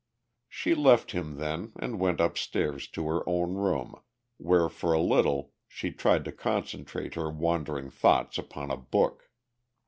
[0.49, 4.01] She left him then and went upstairs to her own room
[4.37, 9.29] where for a little she tried to concentrate her wandering thoughts upon a book.